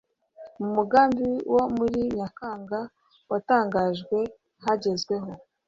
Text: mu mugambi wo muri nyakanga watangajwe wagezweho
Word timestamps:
mu 0.59 0.67
mugambi 0.75 1.27
wo 1.53 1.63
muri 1.77 1.99
nyakanga 2.17 2.79
watangajwe 3.31 4.17
wagezweho 4.63 5.31